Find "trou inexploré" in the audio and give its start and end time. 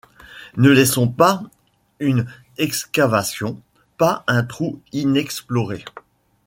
4.43-5.85